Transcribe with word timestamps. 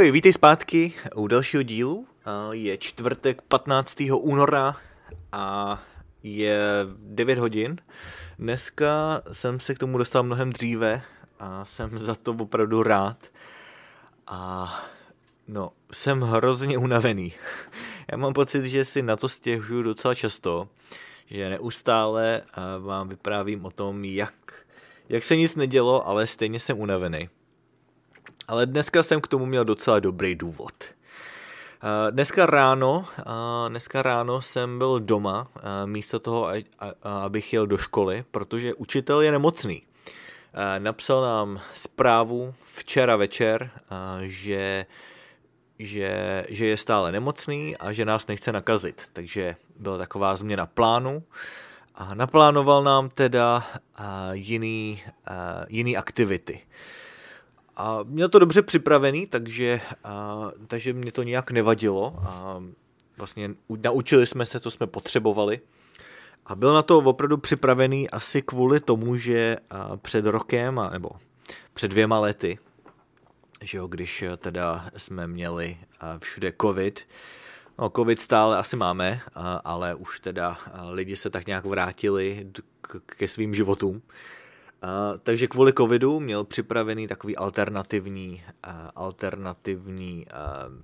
Ahoj, 0.00 0.12
vítej 0.12 0.32
zpátky 0.32 0.92
u 1.14 1.26
dalšího 1.26 1.62
dílu. 1.62 2.06
Je 2.52 2.78
čtvrtek 2.78 3.42
15. 3.42 3.96
února 4.16 4.76
a 5.32 5.78
je 6.22 6.60
9 6.98 7.38
hodin. 7.38 7.76
Dneska 8.38 9.22
jsem 9.32 9.60
se 9.60 9.74
k 9.74 9.78
tomu 9.78 9.98
dostal 9.98 10.22
mnohem 10.22 10.50
dříve 10.50 11.02
a 11.38 11.64
jsem 11.64 11.98
za 11.98 12.14
to 12.14 12.32
opravdu 12.32 12.82
rád. 12.82 13.16
A 14.26 14.72
no, 15.48 15.72
jsem 15.92 16.20
hrozně 16.20 16.78
unavený. 16.78 17.32
Já 18.12 18.16
mám 18.16 18.32
pocit, 18.32 18.64
že 18.64 18.84
si 18.84 19.02
na 19.02 19.16
to 19.16 19.28
stěžuju 19.28 19.82
docela 19.82 20.14
často, 20.14 20.68
že 21.26 21.50
neustále 21.50 22.42
vám 22.78 23.08
vyprávím 23.08 23.64
o 23.64 23.70
tom, 23.70 24.04
jak, 24.04 24.34
jak 25.08 25.24
se 25.24 25.36
nic 25.36 25.54
nedělo, 25.54 26.08
ale 26.08 26.26
stejně 26.26 26.60
jsem 26.60 26.78
unavený. 26.78 27.28
Ale 28.48 28.66
dneska 28.66 29.02
jsem 29.02 29.20
k 29.20 29.28
tomu 29.28 29.46
měl 29.46 29.64
docela 29.64 30.00
dobrý 30.00 30.34
důvod. 30.34 30.72
Dneska 32.10 32.46
ráno, 32.46 33.04
dneska 33.68 34.02
ráno 34.02 34.42
jsem 34.42 34.78
byl 34.78 35.00
doma, 35.00 35.46
místo 35.84 36.18
toho, 36.18 36.48
abych 37.02 37.52
jel 37.52 37.66
do 37.66 37.78
školy, 37.78 38.24
protože 38.30 38.74
učitel 38.74 39.20
je 39.20 39.32
nemocný. 39.32 39.82
Napsal 40.78 41.22
nám 41.22 41.60
zprávu 41.74 42.54
včera 42.74 43.16
večer, 43.16 43.70
že, 44.20 44.86
že, 45.78 46.44
že 46.48 46.66
je 46.66 46.76
stále 46.76 47.12
nemocný 47.12 47.76
a 47.76 47.92
že 47.92 48.04
nás 48.04 48.26
nechce 48.26 48.52
nakazit. 48.52 49.02
Takže 49.12 49.56
byla 49.76 49.98
taková 49.98 50.36
změna 50.36 50.66
plánu 50.66 51.22
a 51.94 52.14
naplánoval 52.14 52.82
nám 52.82 53.08
teda 53.08 53.64
jiný, 54.32 55.02
jiný 55.68 55.96
aktivity. 55.96 56.60
A 57.80 58.00
měl 58.04 58.28
to 58.28 58.38
dobře 58.38 58.62
připravený, 58.62 59.26
takže, 59.26 59.80
a, 60.04 60.50
takže 60.66 60.92
mě 60.92 61.12
to 61.12 61.22
nějak 61.22 61.50
nevadilo. 61.50 62.14
A 62.22 62.62
vlastně 63.16 63.50
naučili 63.82 64.26
jsme 64.26 64.46
se, 64.46 64.60
co 64.60 64.70
jsme 64.70 64.86
potřebovali. 64.86 65.60
A 66.46 66.54
byl 66.54 66.74
na 66.74 66.82
to 66.82 66.98
opravdu 66.98 67.36
připravený 67.36 68.10
asi 68.10 68.42
kvůli 68.42 68.80
tomu, 68.80 69.16
že 69.16 69.56
před 70.02 70.26
rokem, 70.26 70.78
a, 70.78 70.90
nebo 70.90 71.10
před 71.74 71.88
dvěma 71.88 72.18
lety, 72.18 72.58
že 73.62 73.78
jo, 73.78 73.86
když 73.86 74.24
teda 74.36 74.90
jsme 74.96 75.26
měli 75.26 75.76
všude 76.18 76.52
covid, 76.60 77.00
no 77.78 77.90
covid 77.96 78.20
stále 78.20 78.58
asi 78.58 78.76
máme, 78.76 79.20
ale 79.64 79.94
už 79.94 80.20
teda 80.20 80.58
lidi 80.90 81.16
se 81.16 81.30
tak 81.30 81.46
nějak 81.46 81.64
vrátili 81.64 82.46
ke 83.06 83.28
svým 83.28 83.54
životům, 83.54 84.02
Takže 85.22 85.46
kvůli 85.46 85.72
covidu 85.72 86.20
měl 86.20 86.44
připravený 86.44 87.06
takový 87.06 87.36
alternativní, 87.36 88.42
uh, 88.66 88.72
alternativní 88.94 90.26
uh, 90.26 90.74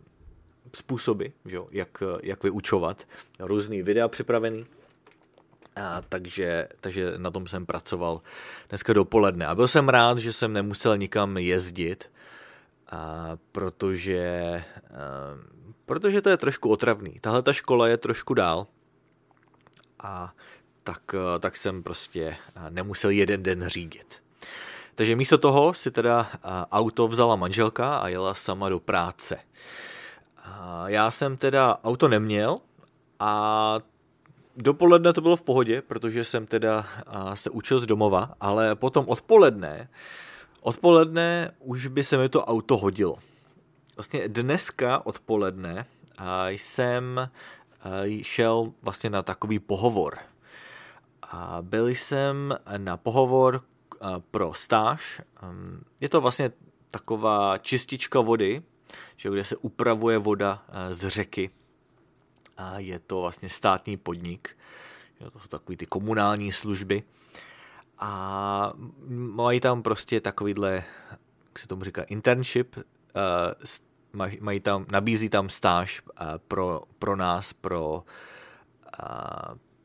způsoby, 0.75 1.27
že 1.45 1.57
jo, 1.57 1.67
jak, 1.71 2.03
jak 2.23 2.43
vyučovat. 2.43 3.05
Různý 3.39 3.83
videa 3.83 4.09
připravený. 4.09 4.67
A, 5.77 6.03
takže, 6.09 6.69
takže 6.81 7.13
na 7.17 7.31
tom 7.31 7.47
jsem 7.47 7.67
pracoval 7.67 8.21
dneska 8.69 8.93
dopoledne. 8.93 9.47
A 9.47 9.55
byl 9.55 9.69
jsem 9.69 9.89
rád, 9.89 10.19
že 10.19 10.33
jsem 10.33 10.53
nemusel 10.53 10.99
nikam 10.99 11.37
jezdit, 11.37 12.11
a, 12.91 13.33
protože, 13.53 14.31
a, 14.55 15.01
protože 15.87 16.23
to 16.23 16.29
je 16.29 16.37
trošku 16.37 16.69
otravný. 16.69 17.19
Tahle 17.21 17.43
ta 17.43 17.53
škola 17.53 17.89
je 17.89 17.97
trošku 17.97 18.35
dál. 18.35 18.67
A 20.01 20.35
tak, 20.87 21.15
eh, 21.15 21.39
tak 21.39 21.57
jsem 21.57 21.83
prostě 21.83 22.23
eh, 22.23 22.71
nemusel 22.71 23.11
jeden 23.11 23.43
den 23.43 23.69
řídit. 23.69 24.23
Takže 24.95 25.17
místo 25.17 25.39
toho 25.39 25.75
si 25.75 25.91
teda 25.91 26.31
eh, 26.33 26.39
auto 26.73 27.09
vzala 27.09 27.37
manželka 27.37 27.97
a 27.97 28.09
jela 28.09 28.35
sama 28.35 28.69
do 28.69 28.81
práce. 28.81 29.39
Já 30.87 31.11
jsem 31.11 31.37
teda 31.37 31.79
auto 31.85 32.09
neměl 32.09 32.59
a 33.21 33.79
dopoledne 34.57 35.13
to 35.13 35.21
bylo 35.21 35.37
v 35.37 35.43
pohodě, 35.43 35.83
protože 35.83 36.25
jsem 36.25 36.47
teda 36.47 36.87
se 37.35 37.51
učil 37.51 37.79
z 37.79 37.87
domova, 37.87 38.35
ale 38.41 38.75
potom 38.75 39.05
odpoledne, 39.09 39.89
odpoledne 40.61 41.51
už 41.59 41.87
by 41.87 42.05
se 42.05 42.19
mi 42.19 42.29
to 42.29 42.45
auto 42.45 42.77
hodilo. 42.77 43.19
Vlastně 43.97 44.29
dneska 44.29 45.07
odpoledne 45.07 45.87
jsem 46.47 47.31
šel 48.23 48.73
vlastně 48.83 49.11
na 49.11 49.23
takový 49.23 49.59
pohovor 49.59 50.19
a 51.31 51.59
byl 51.61 51.89
jsem 51.89 52.59
na 52.77 52.97
pohovor 52.97 53.65
pro 54.31 54.55
stáž. 54.55 55.21
Je 56.01 56.09
to 56.09 56.21
vlastně 56.21 56.53
taková 56.91 57.59
čistička 57.59 58.21
vody, 58.21 58.63
že 59.17 59.31
kde 59.31 59.45
se 59.45 59.57
upravuje 59.57 60.19
voda 60.19 60.65
z 60.91 61.09
řeky. 61.09 61.51
A 62.57 62.79
je 62.79 62.99
to 62.99 63.21
vlastně 63.21 63.49
státní 63.49 63.97
podnik. 63.97 64.57
To 65.33 65.39
jsou 65.39 65.49
takové 65.49 65.77
ty 65.77 65.87
komunální 65.87 66.53
služby. 66.53 67.03
A 67.99 68.73
mají 69.09 69.61
tam 69.61 69.83
prostě 69.83 70.21
takovýhle, 70.21 70.85
jak 71.49 71.59
se 71.59 71.67
tomu 71.67 71.85
říká, 71.85 72.03
internship, 72.03 72.77
mají 74.41 74.61
tam, 74.61 74.87
nabízí 74.93 75.29
tam 75.29 75.49
stáž 75.49 76.03
pro, 76.49 76.83
pro 76.99 77.17
nás, 77.17 77.53
pro, 77.53 78.05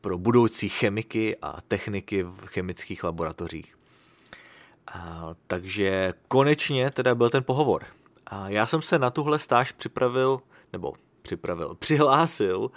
pro 0.01 0.17
budoucí 0.17 0.69
chemiky 0.69 1.38
a 1.41 1.62
techniky 1.62 2.23
v 2.23 2.45
chemických 2.45 3.03
laboratořích. 3.03 3.78
A, 4.88 5.29
takže 5.47 6.13
konečně 6.28 6.91
teda 6.91 7.16
byl 7.16 7.29
ten 7.29 7.44
pohovor. 7.44 7.85
A 8.28 8.50
já 8.50 8.67
jsem 8.67 8.81
se 8.81 9.00
na 9.00 9.09
tuhle 9.09 9.39
stáž 9.39 9.72
připravil, 9.72 10.41
nebo 10.73 10.94
připravil, 11.22 11.75
přihlásil 11.79 12.59
uh, 12.59 12.72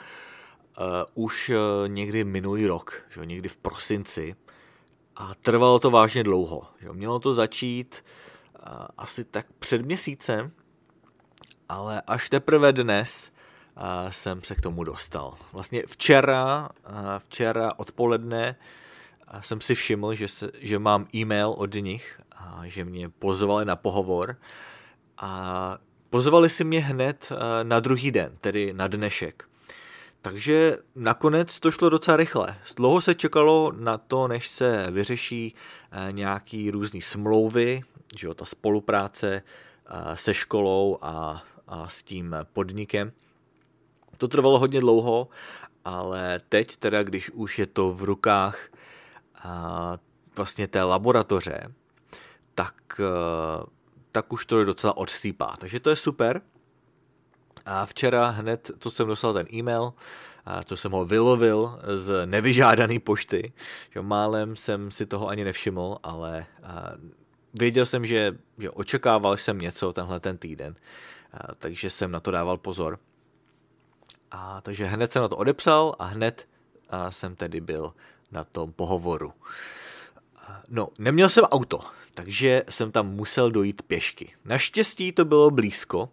už 1.15 1.49
uh, 1.49 1.89
někdy 1.89 2.25
minulý 2.25 2.67
rok, 2.67 3.03
že, 3.11 3.27
někdy 3.27 3.49
v 3.49 3.57
prosinci. 3.57 4.37
A 5.17 5.35
trvalo 5.35 5.79
to 5.79 5.91
vážně 5.91 6.23
dlouho. 6.25 6.67
Že, 6.81 6.93
mělo 6.93 7.19
to 7.19 7.35
začít 7.35 8.05
uh, 8.59 8.87
asi 8.99 9.25
tak 9.25 9.47
před 9.59 9.83
měsícem, 9.83 10.53
ale 11.69 12.03
až 12.07 12.31
teprve 12.31 12.73
dnes 12.73 13.34
jsem 14.11 14.43
se 14.43 14.55
k 14.55 14.61
tomu 14.61 14.85
dostal. 14.85 15.35
Vlastně 15.53 15.83
včera, 15.87 16.69
včera 17.19 17.71
odpoledne 17.77 18.57
jsem 19.41 19.61
si 19.61 19.75
všiml, 19.75 20.15
že, 20.15 20.29
se, 20.29 20.51
že 20.61 20.79
mám 20.79 21.07
e-mail 21.15 21.51
od 21.51 21.75
nich, 21.75 22.19
a 22.37 22.63
že 22.65 22.85
mě 22.85 23.09
pozvali 23.09 23.65
na 23.65 23.77
pohovor 23.77 24.37
a 25.19 25.79
pozvali 26.11 26.51
si 26.51 26.65
mě 26.65 26.81
hned 26.81 27.33
na 27.63 27.81
druhý 27.81 28.11
den, 28.11 28.37
tedy 28.41 28.73
na 28.73 28.87
dnešek. 28.87 29.45
Takže 30.23 30.79
nakonec 30.95 31.61
to 31.61 31.71
šlo 31.71 31.91
docela 31.91 32.17
rychle. 32.17 32.57
Dlouho 32.77 33.01
se 33.01 33.15
čekalo 33.15 33.73
na 33.73 33.99
to, 33.99 34.29
než 34.29 34.49
se 34.49 34.87
vyřeší 34.91 35.55
nějaký 36.11 36.71
různý 36.71 37.03
smlouvy, 37.03 37.83
že 38.17 38.27
jo, 38.27 38.35
ta 38.35 38.45
spolupráce 38.45 39.43
se 40.15 40.35
školou 40.35 40.99
a, 41.03 41.43
a 41.69 41.89
s 41.89 42.03
tím 42.03 42.37
podnikem. 42.53 43.13
To 44.17 44.29
trvalo 44.29 44.59
hodně 44.59 44.81
dlouho, 44.81 45.29
ale 45.85 46.41
teď 46.49 46.77
teda, 46.77 47.03
když 47.03 47.31
už 47.31 47.59
je 47.59 47.67
to 47.67 47.95
v 47.95 48.03
rukách 48.03 48.59
a, 49.43 49.99
vlastně 50.37 50.69
té 50.69 50.83
laboratoře, 50.83 51.75
tak, 52.55 53.01
a, 53.01 53.67
tak 54.13 54.33
už 54.33 54.47
to 54.47 54.59
je 54.59 54.65
docela 54.65 54.97
odsýpá. 54.97 55.57
Takže 55.59 55.81
to 55.81 55.91
je 55.91 55.97
super. 55.97 56.43
A 57.67 57.87
včera 57.87 58.29
hned, 58.29 58.71
co 58.79 58.91
jsem 58.91 59.07
dostal 59.07 59.33
ten 59.33 59.47
e-mail, 59.53 59.93
a 60.47 60.63
co 60.63 60.77
jsem 60.77 60.93
ho 60.93 61.05
vylovil 61.05 61.79
z 61.95 62.27
nevyžádané 62.27 63.01
pošty, 63.01 63.53
že 63.91 64.03
málem 64.03 64.57
jsem 64.57 64.91
si 64.91 65.07
toho 65.07 65.29
ani 65.29 65.45
nevšiml, 65.45 65.99
ale 66.03 66.47
věděl 67.55 67.87
jsem, 67.87 68.07
že, 68.07 68.37
že 68.59 68.71
očekával 68.71 69.37
jsem 69.37 69.59
něco 69.59 69.93
tenhle 69.93 70.21
ten 70.21 70.39
týden, 70.39 70.75
takže 71.59 71.91
jsem 71.91 72.11
na 72.11 72.21
to 72.21 72.31
dával 72.31 72.57
pozor. 72.57 72.99
A 74.37 74.61
takže 74.61 74.87
hned 74.87 75.13
jsem 75.13 75.23
na 75.23 75.29
to 75.29 75.37
odepsal 75.37 75.95
a 75.99 76.05
hned 76.05 76.49
a 76.91 77.11
jsem 77.11 77.37
tedy 77.37 77.61
byl 77.61 77.95
na 78.33 78.45
tom 78.45 78.73
pohovoru. 78.73 79.33
No, 80.69 80.89
neměl 80.99 81.29
jsem 81.29 81.45
auto, 81.45 81.81
takže 82.15 82.63
jsem 82.69 82.93
tam 82.93 83.07
musel 83.09 83.51
dojít 83.51 83.83
pěšky. 83.83 84.35
Naštěstí 84.45 85.13
to 85.13 85.25
bylo 85.25 85.51
blízko, 85.51 86.09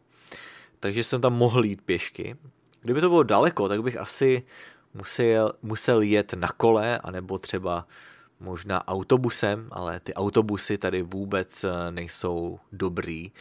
takže 0.80 1.04
jsem 1.04 1.22
tam 1.22 1.34
mohl 1.34 1.66
jít 1.66 1.82
pěšky. 1.82 2.36
Kdyby 2.82 3.02
to 3.02 3.10
bylo 3.10 3.24
daleko, 3.24 3.68
tak 3.68 3.82
bych 3.82 3.98
asi 3.98 4.44
musel, 4.94 5.54
musel 5.62 6.02
jet 6.02 6.34
na 6.34 6.48
kole, 6.48 7.00
anebo 7.00 7.38
třeba 7.38 7.88
možná 8.40 8.88
autobusem, 8.88 9.68
ale 9.72 10.00
ty 10.00 10.14
autobusy 10.14 10.78
tady 10.78 11.02
vůbec 11.02 11.64
eh, 11.64 11.92
nejsou 11.92 12.60
dobrý. 12.72 13.32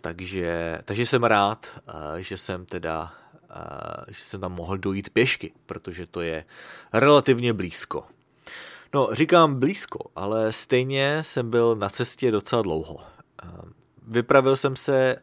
Takže, 0.00 0.78
takže 0.84 1.06
jsem 1.06 1.24
rád, 1.24 1.80
eh, 1.88 2.22
že 2.22 2.36
jsem 2.36 2.66
teda 2.66 3.21
že 4.08 4.24
jsem 4.24 4.40
tam 4.40 4.52
mohl 4.52 4.78
dojít 4.78 5.10
pěšky, 5.10 5.52
protože 5.66 6.06
to 6.06 6.20
je 6.20 6.44
relativně 6.92 7.52
blízko. 7.52 8.04
No, 8.94 9.08
říkám 9.12 9.60
blízko, 9.60 10.10
ale 10.16 10.52
stejně 10.52 11.18
jsem 11.22 11.50
byl 11.50 11.74
na 11.74 11.88
cestě 11.88 12.30
docela 12.30 12.62
dlouho. 12.62 13.00
Vypravil 14.06 14.56
jsem 14.56 14.76
se 14.76 15.16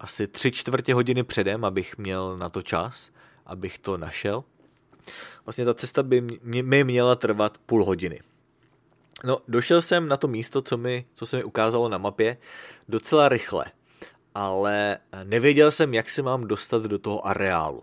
asi 0.00 0.26
tři 0.26 0.50
čtvrtě 0.52 0.94
hodiny 0.94 1.22
předem, 1.22 1.64
abych 1.64 1.98
měl 1.98 2.36
na 2.36 2.48
to 2.48 2.62
čas, 2.62 3.10
abych 3.46 3.78
to 3.78 3.96
našel. 3.96 4.44
Vlastně 5.46 5.64
ta 5.64 5.74
cesta 5.74 6.02
by 6.02 6.20
mi 6.42 6.84
měla 6.84 7.14
trvat 7.14 7.58
půl 7.58 7.84
hodiny. 7.84 8.20
No, 9.24 9.38
došel 9.48 9.82
jsem 9.82 10.08
na 10.08 10.16
to 10.16 10.28
místo, 10.28 10.62
co, 10.62 10.76
mi, 10.76 11.06
co 11.12 11.26
se 11.26 11.36
mi 11.36 11.44
ukázalo 11.44 11.88
na 11.88 11.98
mapě, 11.98 12.36
docela 12.88 13.28
rychle, 13.28 13.64
ale 14.38 14.98
nevěděl 15.24 15.70
jsem, 15.70 15.94
jak 15.94 16.10
se 16.10 16.22
mám 16.22 16.46
dostat 16.46 16.82
do 16.82 16.98
toho 16.98 17.26
areálu. 17.26 17.82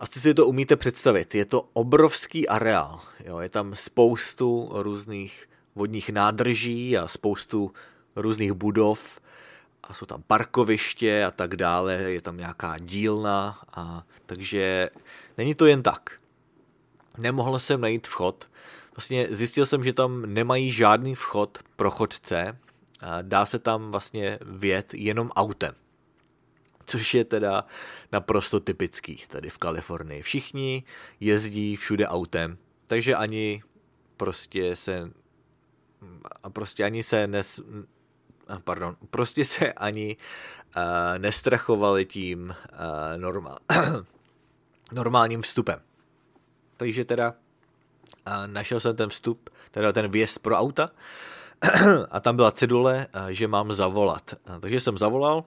Asi 0.00 0.20
si 0.20 0.34
to 0.34 0.46
umíte 0.46 0.76
představit, 0.76 1.34
je 1.34 1.44
to 1.44 1.68
obrovský 1.72 2.48
areál, 2.48 3.00
jo, 3.24 3.38
je 3.38 3.48
tam 3.48 3.74
spoustu 3.74 4.70
různých 4.72 5.48
vodních 5.74 6.10
nádrží 6.10 6.98
a 6.98 7.08
spoustu 7.08 7.72
různých 8.16 8.52
budov. 8.52 9.20
A 9.82 9.94
jsou 9.94 10.06
tam 10.06 10.22
parkoviště 10.26 11.24
a 11.24 11.30
tak 11.30 11.56
dále, 11.56 11.94
je 11.94 12.20
tam 12.20 12.36
nějaká 12.36 12.78
dílna 12.78 13.58
a 13.74 14.04
takže 14.26 14.90
není 15.38 15.54
to 15.54 15.66
jen 15.66 15.82
tak. 15.82 16.12
Nemohl 17.18 17.58
jsem 17.58 17.80
najít 17.80 18.06
vchod, 18.06 18.48
vlastně 18.96 19.28
zjistil 19.30 19.66
jsem, 19.66 19.84
že 19.84 19.92
tam 19.92 20.34
nemají 20.34 20.72
žádný 20.72 21.14
vchod 21.14 21.58
pro 21.76 21.90
chodce, 21.90 22.58
dá 23.22 23.46
se 23.46 23.58
tam 23.58 23.90
vlastně 23.90 24.38
vjet 24.42 24.94
jenom 24.94 25.30
autem. 25.30 25.74
Což 26.86 27.14
je 27.14 27.24
teda 27.24 27.66
naprosto 28.12 28.60
typický 28.60 29.24
tady 29.28 29.50
v 29.50 29.58
Kalifornii. 29.58 30.22
Všichni 30.22 30.84
jezdí 31.20 31.76
všude 31.76 32.08
autem, 32.08 32.58
takže 32.86 33.14
ani 33.14 33.62
prostě 34.16 34.76
se 34.76 35.10
a 36.42 36.50
prostě 36.50 36.84
ani 36.84 37.02
se 37.02 37.26
nes, 37.26 37.60
pardon, 38.64 38.96
prostě 39.10 39.44
se 39.44 39.72
ani 39.72 40.16
uh, 40.76 40.82
nestrachovali 41.18 42.04
tím 42.04 42.54
uh, 42.72 43.20
normál, 43.20 43.58
normálním 44.92 45.42
vstupem. 45.42 45.80
Takže 46.76 47.04
teda 47.04 47.30
uh, 47.30 48.46
našel 48.46 48.80
jsem 48.80 48.96
ten 48.96 49.08
vstup, 49.08 49.50
teda 49.70 49.92
ten 49.92 50.10
vjezd 50.10 50.38
pro 50.38 50.56
auta 50.56 50.90
a 52.10 52.20
tam 52.20 52.36
byla 52.36 52.52
cedule, 52.52 53.06
uh, 53.16 53.28
že 53.28 53.48
mám 53.48 53.72
zavolat. 53.72 54.34
Takže 54.60 54.80
jsem 54.80 54.98
zavolal 54.98 55.44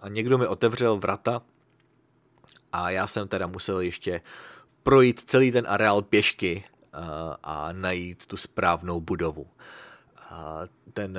a 0.00 0.08
někdo 0.08 0.38
mi 0.38 0.46
otevřel 0.46 0.96
vrata 0.96 1.42
a 2.72 2.90
já 2.90 3.06
jsem 3.06 3.28
teda 3.28 3.46
musel 3.46 3.80
ještě 3.80 4.20
projít 4.82 5.20
celý 5.20 5.52
ten 5.52 5.66
areál 5.68 6.02
pěšky 6.02 6.64
uh, 6.64 7.00
a 7.42 7.72
najít 7.72 8.26
tu 8.26 8.36
správnou 8.36 9.00
budovu. 9.00 9.46
Ten 10.92 11.18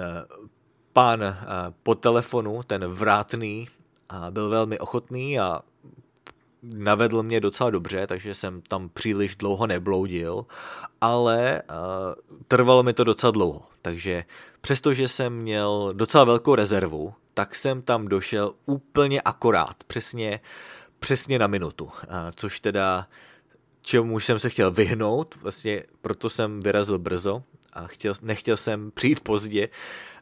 pán 0.94 1.24
eh, 1.24 1.36
po 1.83 1.95
telefonu, 1.95 2.63
ten 2.63 2.86
vrátný, 2.86 3.68
byl 4.29 4.50
velmi 4.50 4.79
ochotný 4.79 5.39
a 5.39 5.62
navedl 6.63 7.24
mě 7.24 7.39
docela 7.39 7.69
dobře, 7.69 8.07
takže 8.07 8.33
jsem 8.33 8.62
tam 8.62 8.89
příliš 8.89 9.36
dlouho 9.36 9.68
nebloudil, 9.68 10.45
ale 11.01 11.62
uh, 11.69 11.75
trvalo 12.48 12.83
mi 12.83 12.94
to 12.94 13.04
docela 13.04 13.31
dlouho. 13.31 13.62
Takže 13.81 14.25
přestože 14.62 15.07
jsem 15.07 15.33
měl 15.33 15.94
docela 15.94 16.24
velkou 16.24 16.56
rezervu, 16.56 17.13
tak 17.33 17.56
jsem 17.56 17.81
tam 17.81 18.07
došel 18.07 18.54
úplně 18.65 19.21
akorát, 19.21 19.83
přesně, 19.88 20.39
přesně 21.00 21.39
na 21.39 21.48
minutu, 21.48 21.83
uh, 21.86 21.92
což 22.36 22.60
teda 22.60 23.07
čemu 23.81 24.19
jsem 24.19 24.39
se 24.39 24.50
chtěl 24.50 24.71
vyhnout, 24.71 25.36
vlastně 25.42 25.83
proto 26.01 26.30
jsem 26.30 26.60
vyrazil 26.60 27.00
brzo 27.00 27.44
a 27.74 27.88
chtěl, 27.88 28.13
nechtěl 28.21 28.57
jsem 28.57 28.92
přijít 28.92 29.19
pozdě, 29.19 29.69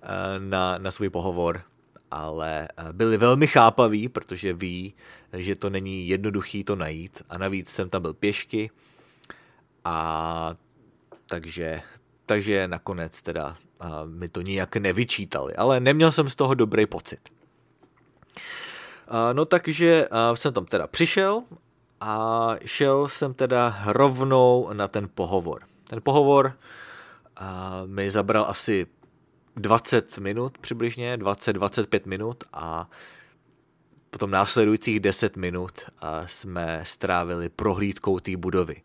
Eh, 0.04 0.40
na, 0.40 0.78
na 0.78 0.92
svůj 0.92 1.10
pohovor, 1.10 1.62
ale 2.12 2.68
eh, 2.78 2.94
byli 2.94 3.18
velmi 3.18 3.48
chápaví, 3.48 4.10
protože 4.10 4.54
ví, 4.54 4.94
že 5.34 5.56
to 5.56 5.70
není 5.70 6.08
jednoduchý 6.08 6.64
to 6.64 6.76
najít 6.76 7.22
a 7.30 7.38
navíc 7.38 7.70
jsem 7.70 7.90
tam 7.90 8.02
byl 8.02 8.14
pěšky 8.14 8.70
a 9.86 10.56
takže, 11.26 11.82
takže 12.26 12.68
nakonec 12.68 13.22
teda 13.22 13.56
mi 14.06 14.30
to 14.30 14.42
nijak 14.42 14.78
nevyčítali, 14.78 15.56
ale 15.56 15.80
neměl 15.80 16.12
jsem 16.12 16.30
z 16.30 16.36
toho 16.36 16.54
dobrý 16.54 16.86
pocit. 16.86 17.20
No 19.34 19.46
takže 19.46 20.08
jsem 20.34 20.54
tam 20.54 20.66
teda 20.66 20.88
přišel 20.88 21.44
a 22.02 22.56
šel 22.66 23.08
jsem 23.08 23.34
teda 23.34 23.80
rovnou 23.86 24.70
na 24.74 24.88
ten 24.88 25.10
pohovor. 25.16 25.62
Ten 25.90 26.00
pohovor 26.04 26.54
mi 27.86 28.12
zabral 28.12 28.46
asi 28.50 28.88
20 29.56 30.18
minut 30.18 30.58
přibližně, 30.58 31.18
20-25 31.18 32.02
minut 32.06 32.44
a 32.54 32.90
potom 34.10 34.32
následujících 34.32 35.00
10 35.00 35.38
minut 35.38 35.72
jsme 36.26 36.82
strávili 36.86 37.50
prohlídkou 37.50 38.20
té 38.20 38.38
budovy. 38.38 38.76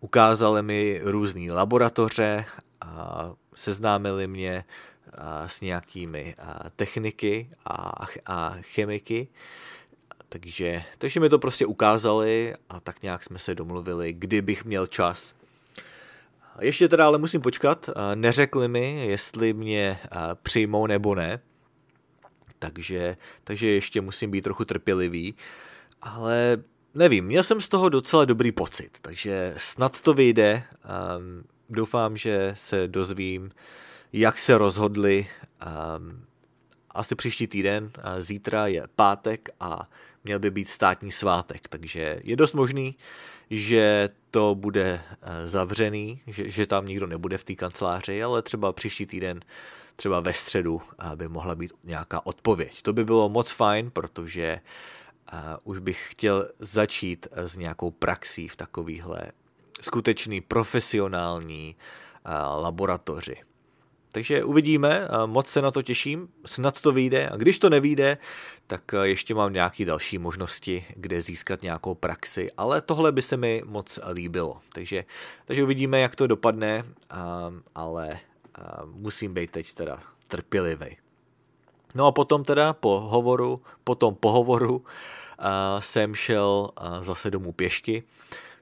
Ukázali 0.00 0.62
mi 0.62 1.00
různé 1.04 1.52
laboratoře, 1.52 2.44
a 2.80 3.30
seznámili 3.54 4.26
mě 4.26 4.64
s 5.46 5.60
nějakými 5.60 6.34
techniky 6.76 7.50
a, 8.26 8.56
chemiky, 8.60 9.28
takže, 10.28 10.84
takže 10.98 11.20
mi 11.20 11.28
to 11.28 11.38
prostě 11.38 11.66
ukázali 11.66 12.54
a 12.68 12.80
tak 12.80 13.02
nějak 13.02 13.24
jsme 13.24 13.38
se 13.38 13.54
domluvili, 13.54 14.12
kdybych 14.12 14.64
měl 14.64 14.86
čas, 14.86 15.34
ještě 16.60 16.88
teda 16.88 17.06
ale 17.06 17.18
musím 17.18 17.40
počkat, 17.40 17.90
neřekli 18.14 18.68
mi, 18.68 19.06
jestli 19.06 19.52
mě 19.52 19.98
přijmou 20.42 20.86
nebo 20.86 21.14
ne, 21.14 21.40
takže, 22.58 23.16
takže 23.44 23.66
ještě 23.66 24.00
musím 24.00 24.30
být 24.30 24.42
trochu 24.42 24.64
trpělivý, 24.64 25.34
ale 26.02 26.56
nevím, 26.94 27.24
měl 27.24 27.42
jsem 27.42 27.60
z 27.60 27.68
toho 27.68 27.88
docela 27.88 28.24
dobrý 28.24 28.52
pocit, 28.52 28.98
takže 29.02 29.54
snad 29.56 30.00
to 30.00 30.14
vyjde, 30.14 30.62
doufám, 31.70 32.16
že 32.16 32.52
se 32.56 32.88
dozvím, 32.88 33.50
jak 34.12 34.38
se 34.38 34.58
rozhodli, 34.58 35.26
asi 36.90 37.14
příští 37.14 37.46
týden, 37.46 37.90
zítra 38.18 38.66
je 38.66 38.82
pátek 38.96 39.48
a 39.60 39.90
měl 40.24 40.38
by 40.38 40.50
být 40.50 40.68
státní 40.68 41.12
svátek, 41.12 41.68
takže 41.68 42.20
je 42.24 42.36
dost 42.36 42.52
možný, 42.52 42.96
že 43.58 44.08
to 44.30 44.54
bude 44.54 45.00
eh, 45.22 45.48
zavřený, 45.48 46.22
že, 46.26 46.48
že 46.48 46.66
tam 46.66 46.86
nikdo 46.86 47.06
nebude 47.06 47.38
v 47.38 47.44
té 47.44 47.54
kanceláři, 47.54 48.22
ale 48.22 48.42
třeba 48.42 48.72
příští 48.72 49.06
týden, 49.06 49.40
třeba 49.96 50.20
ve 50.20 50.32
středu 50.32 50.82
eh, 50.82 51.16
by 51.16 51.28
mohla 51.28 51.54
být 51.54 51.72
nějaká 51.84 52.26
odpověď. 52.26 52.82
To 52.82 52.92
by 52.92 53.04
bylo 53.04 53.28
moc 53.28 53.50
fajn, 53.50 53.90
protože 53.90 54.60
uh, 55.32 55.38
už 55.64 55.78
bych 55.78 56.08
chtěl 56.10 56.48
začít 56.58 57.26
s 57.32 57.56
nějakou 57.56 57.90
praxí 57.90 58.48
v 58.48 58.56
takovýhle 58.56 59.20
skutečný 59.80 60.40
profesionální 60.40 61.76
laboratoři. 62.56 63.36
Takže 64.14 64.44
uvidíme, 64.44 65.08
moc 65.26 65.48
se 65.48 65.62
na 65.62 65.70
to 65.70 65.82
těším, 65.82 66.28
snad 66.46 66.80
to 66.80 66.92
vyjde 66.92 67.28
a 67.28 67.36
když 67.36 67.58
to 67.58 67.70
nevyjde, 67.70 68.18
tak 68.66 68.94
eh, 68.94 69.08
ještě 69.08 69.34
mám 69.34 69.52
nějaké 69.52 69.84
další 69.84 70.18
možnosti, 70.18 70.84
kde 70.96 71.20
získat 71.20 71.62
nějakou 71.62 71.94
praxi, 71.94 72.48
ale 72.56 72.80
tohle 72.80 73.12
by 73.12 73.22
se 73.22 73.36
mi 73.36 73.62
moc 73.66 73.98
líbilo. 74.12 74.60
Takže, 74.72 75.04
takže 75.44 75.64
uvidíme, 75.64 76.00
jak 76.00 76.16
to 76.16 76.26
dopadne, 76.26 76.84
ale 77.74 78.18
musím 78.84 79.34
být 79.34 79.50
teď 79.50 79.74
teda 79.74 79.98
trpělivý. 80.28 80.96
No 81.94 82.06
a 82.06 82.12
potom 82.12 82.44
teda 82.44 82.72
po 82.72 83.00
hovoru, 83.00 83.62
potom 83.84 84.14
po 84.14 84.30
hovoru 84.30 84.84
jsem 85.78 86.14
šel 86.14 86.70
zase 87.00 87.30
domů 87.30 87.52
pěšky. 87.52 88.02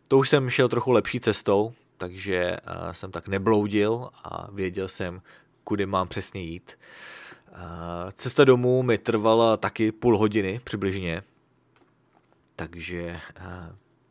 To 0.09 0.19
už 0.19 0.29
jsem 0.29 0.51
šel 0.51 0.69
trochu 0.69 0.91
lepší 0.91 1.21
cestou, 1.21 1.73
takže 1.99 2.57
jsem 2.93 3.11
tak 3.11 3.29
nebloudil 3.29 4.09
a 4.25 4.49
věděl 4.53 4.89
jsem, 4.89 5.23
kudy 5.65 5.87
mám 5.87 6.09
přesně 6.09 6.41
jít. 6.41 6.79
Cesta 8.13 8.45
domů 8.45 8.83
mi 8.83 8.99
trvala 8.99 9.57
taky 9.57 9.93
půl 9.93 10.19
hodiny 10.19 10.61
přibližně, 10.65 11.23
takže, 12.57 13.21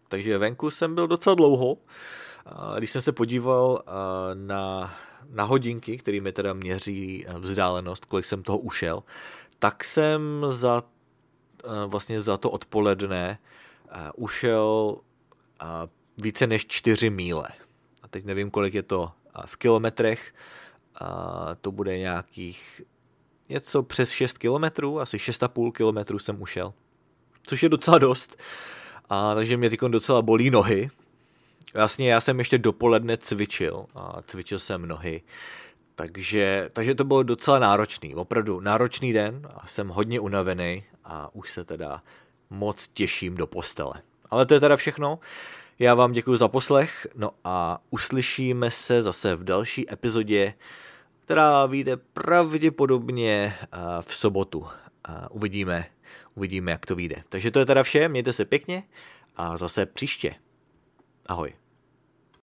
takže 0.08 0.38
venku 0.38 0.72
jsem 0.72 0.96
byl 0.96 1.08
docela 1.08 1.36
dlouho. 1.36 1.78
Když 2.78 2.92
jsem 2.92 3.02
se 3.02 3.12
podíval 3.12 3.84
na, 4.34 4.94
na 5.30 5.44
hodinky, 5.44 5.98
které 5.98 6.22
mi 6.22 6.32
teda 6.32 6.54
měří 6.54 7.26
vzdálenost, 7.38 8.06
kolik 8.06 8.26
jsem 8.26 8.44
toho 8.44 8.58
ušel, 8.58 9.04
tak 9.60 9.84
jsem 9.84 10.46
za, 10.48 10.84
vlastně 11.88 12.22
za 12.22 12.38
to 12.38 12.50
odpoledne 12.50 13.40
ušel 14.16 14.98
více 16.18 16.48
než 16.48 16.68
čtyři 16.68 17.10
míle. 17.10 17.48
A 18.04 18.08
teď 18.08 18.26
nevím, 18.26 18.52
kolik 18.52 18.74
je 18.74 18.84
to 18.84 19.12
v 19.46 19.58
kilometrech, 19.58 20.34
a 20.96 21.56
to 21.62 21.72
bude 21.72 21.98
nějakých 21.98 22.82
něco 23.50 23.84
přes 23.84 24.12
6 24.12 24.38
kilometrů, 24.38 25.00
asi 25.00 25.18
6,5 25.18 25.72
kilometrů 25.72 26.20
jsem 26.20 26.42
ušel, 26.42 26.74
což 27.48 27.64
je 27.64 27.70
docela 27.70 27.98
dost. 27.98 28.38
A 29.10 29.36
takže 29.36 29.58
mě 29.58 29.70
teď 29.70 29.80
docela 29.80 30.22
bolí 30.22 30.50
nohy. 30.50 30.90
Vlastně 31.74 32.12
já 32.12 32.22
jsem 32.22 32.40
ještě 32.40 32.58
dopoledne 32.58 33.18
cvičil 33.18 33.86
a 33.96 34.22
cvičil 34.22 34.60
jsem 34.60 34.86
nohy, 34.86 35.22
takže, 35.96 36.70
takže 36.74 36.96
to 36.96 37.04
bylo 37.04 37.24
docela 37.24 37.60
náročný, 37.60 38.16
opravdu 38.16 38.60
náročný 38.60 39.14
den 39.14 39.48
a 39.56 39.68
jsem 39.68 39.88
hodně 39.88 40.20
unavený 40.20 40.84
a 41.06 41.36
už 41.36 41.52
se 41.52 41.64
teda 41.64 42.02
moc 42.50 42.88
těším 42.88 43.36
do 43.36 43.48
postele. 43.48 43.94
Ale 44.30 44.46
to 44.46 44.54
je 44.54 44.60
teda 44.60 44.76
všechno. 44.76 45.20
Já 45.82 45.96
vám 45.96 46.12
děkuji 46.12 46.36
za 46.36 46.48
poslech, 46.48 47.08
no 47.16 47.32
a 47.44 47.82
uslyšíme 47.90 48.72
se 48.72 49.02
zase 49.02 49.36
v 49.36 49.44
další 49.44 49.94
epizodě, 49.94 50.54
která 51.20 51.66
vyjde 51.66 51.98
pravděpodobně 51.98 53.56
eh, 53.62 53.68
v 54.02 54.16
sobotu. 54.16 54.68
Uvidíme, 55.30 55.86
uvidíme, 56.36 56.72
jak 56.72 56.86
to 56.86 56.96
vyjde. 56.96 57.24
Takže 57.30 57.52
to 57.52 57.60
je 57.60 57.66
teda 57.66 57.84
vše, 57.84 58.08
mějte 58.08 58.34
se 58.34 58.46
pěkně 58.46 58.84
a 59.36 59.58
zase 59.58 59.86
příště. 59.86 60.36
Ahoj. 61.26 61.54